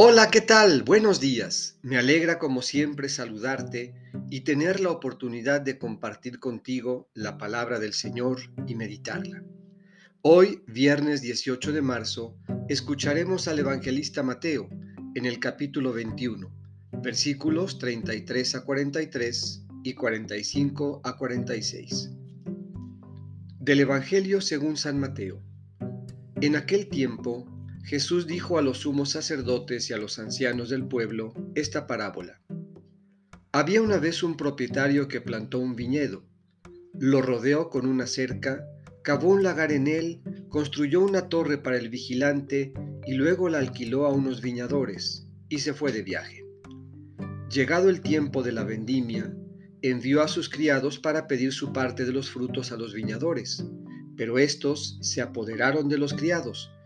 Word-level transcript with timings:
Hola, 0.00 0.30
¿qué 0.30 0.40
tal? 0.40 0.84
Buenos 0.84 1.18
días. 1.18 1.76
Me 1.82 1.98
alegra 1.98 2.38
como 2.38 2.62
siempre 2.62 3.08
saludarte 3.08 3.96
y 4.30 4.42
tener 4.42 4.78
la 4.78 4.92
oportunidad 4.92 5.60
de 5.60 5.76
compartir 5.76 6.38
contigo 6.38 7.10
la 7.14 7.36
palabra 7.36 7.80
del 7.80 7.92
Señor 7.92 8.38
y 8.68 8.76
meditarla. 8.76 9.42
Hoy, 10.22 10.62
viernes 10.68 11.20
18 11.20 11.72
de 11.72 11.82
marzo, 11.82 12.36
escucharemos 12.68 13.48
al 13.48 13.58
evangelista 13.58 14.22
Mateo 14.22 14.68
en 15.16 15.26
el 15.26 15.40
capítulo 15.40 15.92
21, 15.92 16.48
versículos 17.02 17.80
33 17.80 18.54
a 18.54 18.64
43 18.64 19.64
y 19.82 19.94
45 19.94 21.00
a 21.02 21.16
46. 21.16 22.10
Del 23.58 23.80
Evangelio 23.80 24.40
según 24.42 24.76
San 24.76 25.00
Mateo. 25.00 25.42
En 26.40 26.54
aquel 26.54 26.88
tiempo, 26.88 27.57
Jesús 27.88 28.26
dijo 28.26 28.58
a 28.58 28.62
los 28.62 28.80
sumos 28.80 29.12
sacerdotes 29.12 29.88
y 29.88 29.94
a 29.94 29.96
los 29.96 30.18
ancianos 30.18 30.68
del 30.68 30.86
pueblo 30.86 31.32
esta 31.54 31.86
parábola. 31.86 32.42
Había 33.50 33.80
una 33.80 33.96
vez 33.96 34.22
un 34.22 34.36
propietario 34.36 35.08
que 35.08 35.22
plantó 35.22 35.58
un 35.58 35.74
viñedo, 35.74 36.26
lo 36.92 37.22
rodeó 37.22 37.70
con 37.70 37.86
una 37.86 38.06
cerca, 38.06 38.62
cavó 39.02 39.30
un 39.30 39.42
lagar 39.42 39.72
en 39.72 39.86
él, 39.86 40.20
construyó 40.50 41.00
una 41.00 41.30
torre 41.30 41.56
para 41.56 41.78
el 41.78 41.88
vigilante 41.88 42.74
y 43.06 43.14
luego 43.14 43.48
la 43.48 43.56
alquiló 43.56 44.04
a 44.04 44.12
unos 44.12 44.42
viñadores 44.42 45.26
y 45.48 45.60
se 45.60 45.72
fue 45.72 45.90
de 45.90 46.02
viaje. 46.02 46.44
Llegado 47.50 47.88
el 47.88 48.02
tiempo 48.02 48.42
de 48.42 48.52
la 48.52 48.64
vendimia, 48.64 49.34
envió 49.80 50.20
a 50.20 50.28
sus 50.28 50.50
criados 50.50 50.98
para 50.98 51.26
pedir 51.26 51.54
su 51.54 51.72
parte 51.72 52.04
de 52.04 52.12
los 52.12 52.28
frutos 52.28 52.70
a 52.70 52.76
los 52.76 52.92
viñadores, 52.92 53.64
pero 54.14 54.38
estos 54.38 54.98
se 55.00 55.22
apoderaron 55.22 55.88
de 55.88 55.96
los 55.96 56.12
criados 56.12 56.70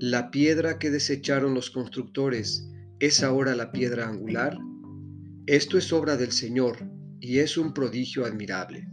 la 0.00 0.30
piedra 0.30 0.78
que 0.78 0.90
desecharon 0.90 1.54
los 1.54 1.70
constructores 1.70 2.68
es 3.00 3.22
ahora 3.22 3.54
la 3.54 3.72
piedra 3.72 4.08
angular? 4.08 4.58
Esto 5.46 5.78
es 5.78 5.92
obra 5.92 6.16
del 6.16 6.32
Señor 6.32 6.88
y 7.20 7.38
es 7.38 7.56
un 7.56 7.74
prodigio 7.74 8.24
admirable. 8.24 8.88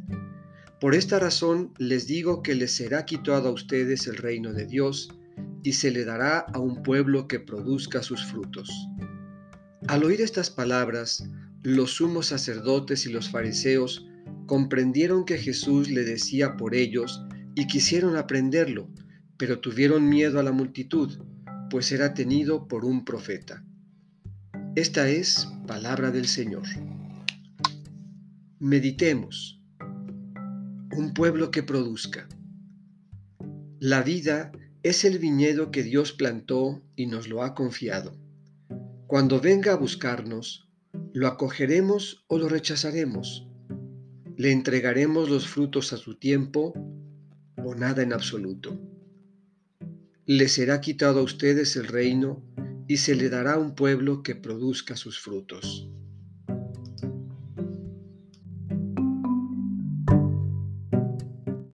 Por 0.79 0.95
esta 0.95 1.19
razón 1.19 1.73
les 1.77 2.07
digo 2.07 2.41
que 2.41 2.55
les 2.55 2.71
será 2.71 3.05
quitado 3.05 3.49
a 3.49 3.51
ustedes 3.51 4.07
el 4.07 4.17
reino 4.17 4.51
de 4.53 4.65
Dios 4.65 5.09
y 5.63 5.73
se 5.73 5.91
le 5.91 6.05
dará 6.05 6.39
a 6.39 6.59
un 6.59 6.81
pueblo 6.81 7.27
que 7.27 7.39
produzca 7.39 8.01
sus 8.01 8.25
frutos. 8.25 8.69
Al 9.87 10.03
oír 10.03 10.21
estas 10.21 10.49
palabras, 10.49 11.23
los 11.63 11.91
sumos 11.91 12.27
sacerdotes 12.27 13.05
y 13.05 13.11
los 13.11 13.29
fariseos 13.29 14.07
comprendieron 14.47 15.25
que 15.25 15.37
Jesús 15.37 15.89
le 15.89 16.03
decía 16.03 16.57
por 16.57 16.75
ellos 16.75 17.23
y 17.55 17.67
quisieron 17.67 18.15
aprenderlo, 18.15 18.89
pero 19.41 19.59
tuvieron 19.59 20.07
miedo 20.07 20.39
a 20.39 20.43
la 20.43 20.51
multitud, 20.51 21.17
pues 21.71 21.91
era 21.91 22.13
tenido 22.13 22.67
por 22.67 22.85
un 22.85 23.03
profeta. 23.03 23.65
Esta 24.75 25.09
es 25.09 25.47
palabra 25.65 26.11
del 26.11 26.27
Señor. 26.27 26.67
Meditemos. 28.59 29.59
Un 30.95 31.15
pueblo 31.15 31.49
que 31.49 31.63
produzca. 31.63 32.29
La 33.79 34.03
vida 34.03 34.51
es 34.83 35.05
el 35.05 35.17
viñedo 35.17 35.71
que 35.71 35.81
Dios 35.81 36.13
plantó 36.13 36.83
y 36.95 37.07
nos 37.07 37.27
lo 37.27 37.41
ha 37.41 37.55
confiado. 37.55 38.15
Cuando 39.07 39.41
venga 39.41 39.73
a 39.73 39.77
buscarnos, 39.77 40.69
¿lo 41.13 41.25
acogeremos 41.25 42.25
o 42.27 42.37
lo 42.37 42.47
rechazaremos? 42.47 43.47
¿Le 44.37 44.51
entregaremos 44.51 45.31
los 45.31 45.47
frutos 45.47 45.93
a 45.93 45.97
su 45.97 46.19
tiempo 46.19 46.73
o 47.57 47.73
nada 47.73 48.03
en 48.03 48.13
absoluto? 48.13 48.90
Les 50.25 50.53
será 50.53 50.81
quitado 50.81 51.19
a 51.19 51.23
ustedes 51.23 51.75
el 51.75 51.87
reino 51.87 52.43
y 52.87 52.97
se 52.97 53.15
le 53.15 53.29
dará 53.29 53.57
un 53.57 53.75
pueblo 53.75 54.23
que 54.23 54.35
produzca 54.35 54.95
sus 54.95 55.19
frutos. 55.19 55.90